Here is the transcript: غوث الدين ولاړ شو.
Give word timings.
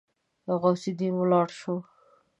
غوث 0.61 0.83
الدين 0.91 1.13
ولاړ 1.17 1.47
شو. 1.59 1.75